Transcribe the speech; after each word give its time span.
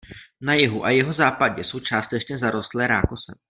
Na 0.41 0.53
jihu 0.53 0.85
a 0.85 0.89
jihozápadě 0.91 1.63
jsou 1.63 1.79
částečně 1.79 2.37
zarostlé 2.37 2.87
rákosem. 2.87 3.35